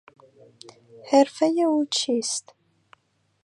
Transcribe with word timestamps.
حرفهی 1.11 1.63
او 1.63 1.85
چیست؟ 1.91 2.53